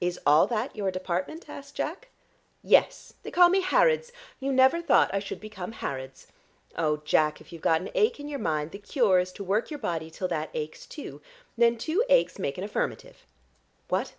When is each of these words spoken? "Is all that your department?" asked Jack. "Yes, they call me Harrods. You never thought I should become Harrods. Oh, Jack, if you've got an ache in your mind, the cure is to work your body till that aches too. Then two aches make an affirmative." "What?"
"Is 0.00 0.20
all 0.24 0.46
that 0.46 0.76
your 0.76 0.92
department?" 0.92 1.48
asked 1.48 1.74
Jack. 1.74 2.06
"Yes, 2.62 3.14
they 3.24 3.32
call 3.32 3.48
me 3.48 3.60
Harrods. 3.60 4.12
You 4.38 4.52
never 4.52 4.80
thought 4.80 5.12
I 5.12 5.18
should 5.18 5.40
become 5.40 5.72
Harrods. 5.72 6.28
Oh, 6.76 6.98
Jack, 6.98 7.40
if 7.40 7.52
you've 7.52 7.60
got 7.60 7.80
an 7.80 7.90
ache 7.92 8.20
in 8.20 8.28
your 8.28 8.38
mind, 8.38 8.70
the 8.70 8.78
cure 8.78 9.18
is 9.18 9.32
to 9.32 9.42
work 9.42 9.72
your 9.72 9.80
body 9.80 10.10
till 10.12 10.28
that 10.28 10.50
aches 10.54 10.86
too. 10.86 11.20
Then 11.58 11.76
two 11.76 12.04
aches 12.08 12.38
make 12.38 12.56
an 12.56 12.62
affirmative." 12.62 13.26
"What?" 13.88 14.12